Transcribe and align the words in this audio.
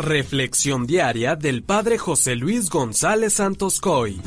Reflexión 0.00 0.86
diaria 0.86 1.36
del 1.36 1.62
Padre 1.62 1.98
José 1.98 2.34
Luis 2.34 2.70
González 2.70 3.34
Santos 3.34 3.80
Coy. 3.80 4.18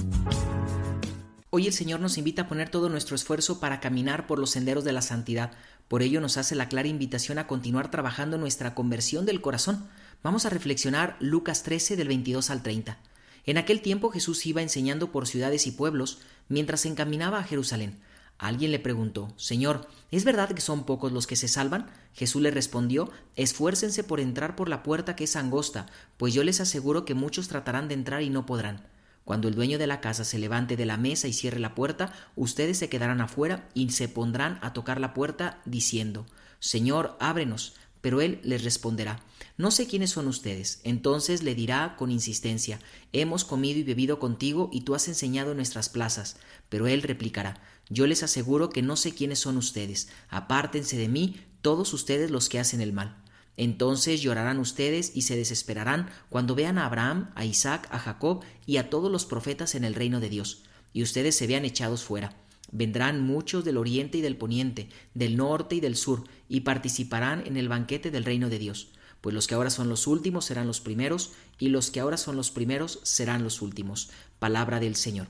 Hoy 1.50 1.66
el 1.66 1.74
Señor 1.74 2.00
nos 2.00 2.20
invita 2.20 2.44
a 2.44 2.48
poner 2.48 2.70
todo 2.70 2.90
nuestro 2.90 3.16
esfuerzo 3.16 3.60
para 3.60 3.80
caminar 3.80 4.28
por 4.28 4.38
los 4.38 4.52
senderos 4.52 4.84
de 4.84 4.92
la 4.92 5.02
santidad. 5.02 5.52
Por 5.88 6.04
ello 6.04 6.22
nos 6.22 6.38
hace 6.38 6.54
la 6.54 6.70
clara 6.70 6.90
invitación 6.90 7.40
a 7.40 7.48
continuar 7.48 7.90
trabajando 7.90 8.38
nuestra 8.38 8.76
conversión 8.76 9.26
del 9.26 9.42
corazón. 9.42 9.88
Vamos 10.22 10.46
a 10.46 10.52
reflexionar 10.52 11.18
Lucas 11.20 11.64
13 11.64 11.96
del 11.96 12.08
22 12.08 12.52
al 12.52 12.62
30. 12.62 13.00
En 13.48 13.58
aquel 13.58 13.82
tiempo 13.82 14.12
Jesús 14.12 14.46
iba 14.46 14.62
enseñando 14.62 15.12
por 15.12 15.28
ciudades 15.28 15.66
y 15.66 15.72
pueblos 15.72 16.20
mientras 16.50 16.82
se 16.82 16.90
encaminaba 16.90 17.40
a 17.40 17.44
Jerusalén. 17.44 18.00
Alguien 18.38 18.72
le 18.72 18.80
preguntó, 18.80 19.34
Señor, 19.38 19.88
¿es 20.12 20.26
verdad 20.26 20.52
que 20.52 20.62
son 20.62 20.86
pocos 20.86 21.12
los 21.12 21.28
que 21.28 21.36
se 21.36 21.48
salvan? 21.48 21.90
Jesús 22.14 22.42
le 22.42 22.52
respondió, 22.52 23.12
Esfuércense 23.36 24.04
por 24.04 24.20
entrar 24.20 24.56
por 24.56 24.70
la 24.70 24.84
puerta 24.84 25.16
que 25.16 25.24
es 25.24 25.36
angosta, 25.36 25.86
pues 26.18 26.34
yo 26.34 26.44
les 26.44 26.60
aseguro 26.60 27.06
que 27.06 27.14
muchos 27.14 27.48
tratarán 27.48 27.88
de 27.88 27.94
entrar 27.94 28.22
y 28.22 28.30
no 28.30 28.46
podrán. 28.46 28.86
Cuando 29.24 29.48
el 29.48 29.56
dueño 29.56 29.78
de 29.78 29.88
la 29.88 30.02
casa 30.02 30.26
se 30.26 30.38
levante 30.38 30.76
de 30.76 30.86
la 30.86 30.98
mesa 30.98 31.28
y 31.28 31.34
cierre 31.34 31.60
la 31.60 31.76
puerta, 31.76 32.12
ustedes 32.36 32.78
se 32.78 32.90
quedarán 32.90 33.22
afuera 33.22 33.70
y 33.74 33.90
se 33.92 34.10
pondrán 34.10 34.60
a 34.62 34.74
tocar 34.74 35.00
la 35.00 35.14
puerta 35.14 35.62
diciendo, 35.64 36.26
Señor, 36.60 37.16
ábrenos. 37.20 37.76
Pero 38.04 38.20
él 38.20 38.42
les 38.44 38.66
responderá, 38.66 39.24
No 39.56 39.72
sé 39.72 39.88
quiénes 39.88 40.10
son 40.10 40.28
ustedes. 40.28 40.82
Entonces 40.84 41.42
le 41.42 41.56
dirá 41.56 41.96
con 41.98 42.12
insistencia, 42.12 42.82
Hemos 43.14 43.46
comido 43.46 43.80
y 43.80 43.84
bebido 43.84 44.20
contigo 44.20 44.70
y 44.74 44.82
tú 44.82 44.94
has 44.94 45.08
enseñado 45.08 45.52
en 45.52 45.58
nuestras 45.58 45.88
plazas. 45.88 46.36
Pero 46.68 46.88
él 46.88 47.02
replicará, 47.02 47.62
Yo 47.88 48.06
les 48.06 48.22
aseguro 48.22 48.70
que 48.70 48.82
no 48.82 48.98
sé 48.98 49.14
quiénes 49.14 49.40
son 49.40 49.56
ustedes. 49.56 50.10
Apártense 50.30 50.98
de 50.98 51.08
mí, 51.08 51.40
todos 51.62 51.94
ustedes 51.94 52.30
los 52.30 52.50
que 52.50 52.60
hacen 52.60 52.82
el 52.82 52.92
mal. 52.92 53.24
Entonces 53.56 54.22
llorarán 54.22 54.60
ustedes 54.60 55.16
y 55.16 55.22
se 55.22 55.38
desesperarán 55.38 56.10
cuando 56.28 56.56
vean 56.56 56.78
a 56.78 56.88
Abraham, 56.88 57.32
a 57.36 57.46
Isaac, 57.46 57.88
a 57.90 58.00
Jacob 58.00 58.44
y 58.66 58.78
a 58.78 58.90
todos 58.90 59.10
los 59.10 59.24
profetas 59.26 59.76
en 59.76 59.86
el 59.86 59.96
reino 59.96 60.20
de 60.20 60.28
Dios, 60.28 60.64
y 60.92 61.04
ustedes 61.04 61.38
se 61.38 61.48
vean 61.48 61.64
echados 61.64 62.04
fuera 62.04 62.36
Vendrán 62.74 63.22
muchos 63.22 63.64
del 63.64 63.78
oriente 63.78 64.18
y 64.18 64.22
del 64.22 64.36
poniente, 64.36 64.90
del 65.14 65.38
norte 65.38 65.76
y 65.76 65.80
del 65.80 65.96
sur, 65.96 66.24
y 66.50 66.62
participarán 66.62 67.46
en 67.46 67.56
el 67.56 67.70
banquete 67.70 68.10
del 68.10 68.26
reino 68.26 68.50
de 68.50 68.58
Dios. 68.58 68.90
Pues 69.22 69.36
los 69.36 69.48
que 69.48 69.54
ahora 69.54 69.70
son 69.70 69.90
los 69.90 70.08
últimos 70.08 70.46
serán 70.46 70.66
los 70.66 70.82
primeros, 70.82 71.34
y 71.60 71.70
los 71.70 71.92
que 71.92 72.00
ahora 72.00 72.18
son 72.18 72.36
los 72.36 72.50
primeros 72.50 73.00
serán 73.04 73.44
los 73.44 73.62
últimos. 73.62 74.10
Palabra 74.40 74.80
del 74.80 74.96
Señor. 74.96 75.28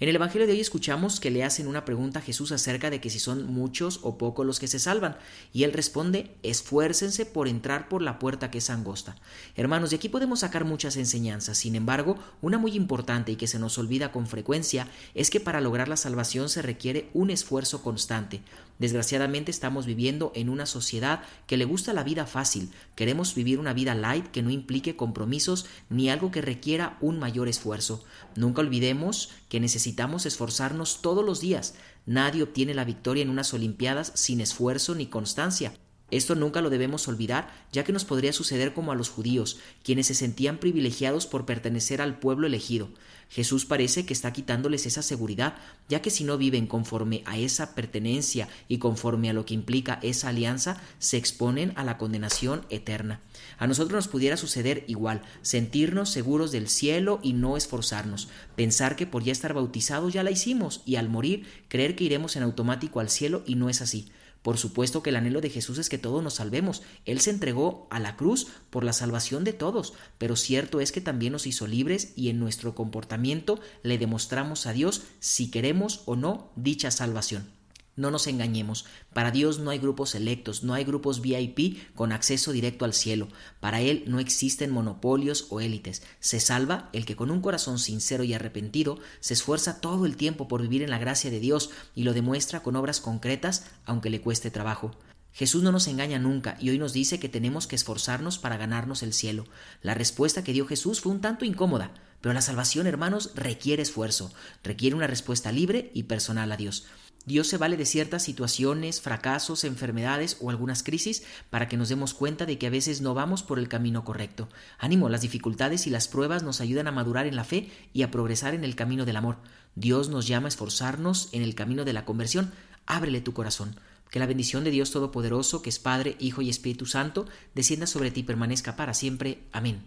En 0.00 0.08
el 0.08 0.14
Evangelio 0.14 0.46
de 0.46 0.52
hoy 0.52 0.60
escuchamos 0.60 1.18
que 1.18 1.32
le 1.32 1.42
hacen 1.42 1.66
una 1.66 1.84
pregunta 1.84 2.20
a 2.20 2.22
Jesús 2.22 2.52
acerca 2.52 2.88
de 2.88 3.00
que 3.00 3.10
si 3.10 3.18
son 3.18 3.52
muchos 3.52 3.98
o 4.04 4.16
pocos 4.16 4.46
los 4.46 4.60
que 4.60 4.68
se 4.68 4.78
salvan, 4.78 5.16
y 5.52 5.64
él 5.64 5.72
responde, 5.72 6.36
esfuércense 6.44 7.26
por 7.26 7.48
entrar 7.48 7.88
por 7.88 8.00
la 8.00 8.20
puerta 8.20 8.48
que 8.48 8.58
es 8.58 8.70
angosta. 8.70 9.16
Hermanos, 9.56 9.90
de 9.90 9.96
aquí 9.96 10.08
podemos 10.08 10.40
sacar 10.40 10.64
muchas 10.64 10.96
enseñanzas, 10.96 11.58
sin 11.58 11.74
embargo, 11.74 12.16
una 12.42 12.58
muy 12.58 12.76
importante 12.76 13.32
y 13.32 13.36
que 13.36 13.48
se 13.48 13.58
nos 13.58 13.76
olvida 13.76 14.12
con 14.12 14.28
frecuencia 14.28 14.86
es 15.16 15.30
que 15.30 15.40
para 15.40 15.60
lograr 15.60 15.88
la 15.88 15.96
salvación 15.96 16.48
se 16.48 16.62
requiere 16.62 17.10
un 17.12 17.30
esfuerzo 17.30 17.82
constante. 17.82 18.40
Desgraciadamente 18.78 19.50
estamos 19.50 19.86
viviendo 19.86 20.30
en 20.36 20.48
una 20.48 20.64
sociedad 20.64 21.22
que 21.48 21.56
le 21.56 21.64
gusta 21.64 21.92
la 21.92 22.04
vida 22.04 22.26
fácil, 22.26 22.70
queremos 22.94 23.34
vivir 23.34 23.58
una 23.58 23.72
vida 23.72 23.96
light 23.96 24.28
que 24.28 24.42
no 24.42 24.50
implique 24.50 24.94
compromisos 24.94 25.66
ni 25.90 26.08
algo 26.08 26.30
que 26.30 26.40
requiera 26.40 26.96
un 27.00 27.18
mayor 27.18 27.48
esfuerzo. 27.48 28.04
Nunca 28.36 28.60
olvidemos 28.60 29.30
que 29.48 29.58
necesitamos 29.58 29.87
esforzarnos 30.26 31.02
todos 31.02 31.24
los 31.24 31.40
días. 31.40 31.74
Nadie 32.06 32.42
obtiene 32.42 32.74
la 32.74 32.84
victoria 32.84 33.22
en 33.22 33.30
unas 33.30 33.52
Olimpiadas 33.54 34.12
sin 34.14 34.40
esfuerzo 34.40 34.94
ni 34.94 35.06
constancia. 35.06 35.72
Esto 36.10 36.34
nunca 36.34 36.62
lo 36.62 36.70
debemos 36.70 37.06
olvidar, 37.06 37.52
ya 37.70 37.84
que 37.84 37.92
nos 37.92 38.04
podría 38.04 38.32
suceder 38.32 38.72
como 38.72 38.92
a 38.92 38.94
los 38.94 39.10
judíos, 39.10 39.58
quienes 39.82 40.06
se 40.06 40.14
sentían 40.14 40.58
privilegiados 40.58 41.26
por 41.26 41.44
pertenecer 41.44 42.00
al 42.00 42.18
pueblo 42.18 42.46
elegido. 42.46 42.88
Jesús 43.30 43.66
parece 43.66 44.06
que 44.06 44.14
está 44.14 44.32
quitándoles 44.32 44.86
esa 44.86 45.02
seguridad, 45.02 45.56
ya 45.86 46.00
que 46.00 46.08
si 46.08 46.24
no 46.24 46.38
viven 46.38 46.66
conforme 46.66 47.22
a 47.26 47.36
esa 47.36 47.74
pertenencia 47.74 48.48
y 48.68 48.78
conforme 48.78 49.28
a 49.28 49.34
lo 49.34 49.44
que 49.44 49.52
implica 49.52 49.98
esa 50.02 50.30
alianza, 50.30 50.80
se 50.98 51.18
exponen 51.18 51.72
a 51.76 51.84
la 51.84 51.98
condenación 51.98 52.64
eterna. 52.70 53.20
A 53.58 53.66
nosotros 53.66 53.92
nos 53.92 54.08
pudiera 54.08 54.38
suceder 54.38 54.84
igual, 54.88 55.20
sentirnos 55.42 56.08
seguros 56.08 56.52
del 56.52 56.68
cielo 56.68 57.20
y 57.22 57.34
no 57.34 57.58
esforzarnos, 57.58 58.28
pensar 58.56 58.96
que 58.96 59.06
por 59.06 59.22
ya 59.22 59.32
estar 59.32 59.52
bautizados 59.52 60.14
ya 60.14 60.22
la 60.22 60.30
hicimos 60.30 60.80
y 60.86 60.96
al 60.96 61.10
morir 61.10 61.46
creer 61.68 61.96
que 61.96 62.04
iremos 62.04 62.34
en 62.36 62.44
automático 62.44 62.98
al 63.00 63.10
cielo 63.10 63.42
y 63.44 63.56
no 63.56 63.68
es 63.68 63.82
así. 63.82 64.10
Por 64.48 64.56
supuesto 64.56 65.02
que 65.02 65.10
el 65.10 65.16
anhelo 65.16 65.42
de 65.42 65.50
Jesús 65.50 65.76
es 65.76 65.90
que 65.90 65.98
todos 65.98 66.24
nos 66.24 66.36
salvemos. 66.36 66.80
Él 67.04 67.20
se 67.20 67.28
entregó 67.28 67.86
a 67.90 68.00
la 68.00 68.16
cruz 68.16 68.46
por 68.70 68.82
la 68.82 68.94
salvación 68.94 69.44
de 69.44 69.52
todos, 69.52 69.92
pero 70.16 70.36
cierto 70.36 70.80
es 70.80 70.90
que 70.90 71.02
también 71.02 71.34
nos 71.34 71.46
hizo 71.46 71.66
libres 71.66 72.14
y 72.16 72.30
en 72.30 72.40
nuestro 72.40 72.74
comportamiento 72.74 73.60
le 73.82 73.98
demostramos 73.98 74.64
a 74.64 74.72
Dios 74.72 75.02
si 75.20 75.50
queremos 75.50 76.00
o 76.06 76.16
no 76.16 76.50
dicha 76.56 76.90
salvación. 76.90 77.57
No 77.98 78.12
nos 78.12 78.28
engañemos, 78.28 78.86
para 79.12 79.32
Dios 79.32 79.58
no 79.58 79.70
hay 79.70 79.78
grupos 79.80 80.10
selectos, 80.10 80.62
no 80.62 80.72
hay 80.72 80.84
grupos 80.84 81.20
VIP 81.20 81.94
con 81.96 82.12
acceso 82.12 82.52
directo 82.52 82.84
al 82.84 82.94
cielo, 82.94 83.26
para 83.58 83.80
Él 83.80 84.04
no 84.06 84.20
existen 84.20 84.70
monopolios 84.70 85.48
o 85.50 85.60
élites, 85.60 86.04
se 86.20 86.38
salva 86.38 86.90
el 86.92 87.04
que 87.04 87.16
con 87.16 87.32
un 87.32 87.40
corazón 87.40 87.80
sincero 87.80 88.22
y 88.22 88.34
arrepentido 88.34 89.00
se 89.18 89.34
esfuerza 89.34 89.80
todo 89.80 90.06
el 90.06 90.16
tiempo 90.16 90.46
por 90.46 90.62
vivir 90.62 90.84
en 90.84 90.90
la 90.90 90.98
gracia 90.98 91.28
de 91.32 91.40
Dios 91.40 91.70
y 91.96 92.04
lo 92.04 92.14
demuestra 92.14 92.62
con 92.62 92.76
obras 92.76 93.00
concretas 93.00 93.66
aunque 93.84 94.10
le 94.10 94.20
cueste 94.20 94.52
trabajo. 94.52 94.92
Jesús 95.32 95.64
no 95.64 95.72
nos 95.72 95.88
engaña 95.88 96.20
nunca 96.20 96.56
y 96.60 96.70
hoy 96.70 96.78
nos 96.78 96.92
dice 96.92 97.18
que 97.18 97.28
tenemos 97.28 97.66
que 97.66 97.74
esforzarnos 97.74 98.38
para 98.38 98.56
ganarnos 98.56 99.02
el 99.02 99.12
cielo. 99.12 99.44
La 99.82 99.94
respuesta 99.94 100.44
que 100.44 100.52
dio 100.52 100.66
Jesús 100.66 101.00
fue 101.00 101.10
un 101.10 101.20
tanto 101.20 101.44
incómoda, 101.44 101.92
pero 102.20 102.32
la 102.32 102.42
salvación, 102.42 102.86
hermanos, 102.86 103.32
requiere 103.34 103.82
esfuerzo, 103.82 104.32
requiere 104.62 104.96
una 104.96 105.06
respuesta 105.06 105.52
libre 105.52 105.90
y 105.94 106.04
personal 106.04 106.50
a 106.50 106.56
Dios. 106.56 106.86
Dios 107.26 107.46
se 107.46 107.58
vale 107.58 107.76
de 107.76 107.84
ciertas 107.84 108.22
situaciones, 108.22 109.00
fracasos, 109.00 109.64
enfermedades 109.64 110.38
o 110.40 110.50
algunas 110.50 110.82
crisis 110.82 111.22
para 111.50 111.68
que 111.68 111.76
nos 111.76 111.90
demos 111.90 112.14
cuenta 112.14 112.46
de 112.46 112.58
que 112.58 112.66
a 112.66 112.70
veces 112.70 113.00
no 113.00 113.14
vamos 113.14 113.42
por 113.42 113.58
el 113.58 113.68
camino 113.68 114.04
correcto. 114.04 114.48
Ánimo, 114.78 115.08
las 115.08 115.20
dificultades 115.20 115.86
y 115.86 115.90
las 115.90 116.08
pruebas 116.08 116.42
nos 116.42 116.60
ayudan 116.60 116.86
a 116.86 116.92
madurar 116.92 117.26
en 117.26 117.36
la 117.36 117.44
fe 117.44 117.70
y 117.92 118.02
a 118.02 118.10
progresar 118.10 118.54
en 118.54 118.64
el 118.64 118.76
camino 118.76 119.04
del 119.04 119.16
amor. 119.16 119.36
Dios 119.74 120.08
nos 120.08 120.26
llama 120.26 120.46
a 120.46 120.48
esforzarnos 120.48 121.28
en 121.32 121.42
el 121.42 121.54
camino 121.54 121.84
de 121.84 121.92
la 121.92 122.04
conversión. 122.04 122.52
Ábrele 122.86 123.20
tu 123.20 123.34
corazón. 123.34 123.76
Que 124.10 124.18
la 124.18 124.26
bendición 124.26 124.64
de 124.64 124.70
Dios 124.70 124.90
Todopoderoso, 124.90 125.60
que 125.60 125.68
es 125.68 125.78
Padre, 125.78 126.16
Hijo 126.18 126.40
y 126.40 126.48
Espíritu 126.48 126.86
Santo, 126.86 127.26
descienda 127.54 127.86
sobre 127.86 128.10
ti 128.10 128.20
y 128.20 128.24
permanezca 128.24 128.74
para 128.74 128.94
siempre. 128.94 129.40
Amén. 129.52 129.82